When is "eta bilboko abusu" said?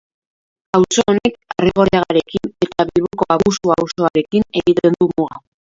2.69-3.75